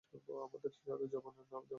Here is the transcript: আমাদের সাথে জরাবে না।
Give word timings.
আমাদের 0.43 0.71
সাথে 0.75 1.05
জরাবে 1.07 1.43
না। 1.51 1.59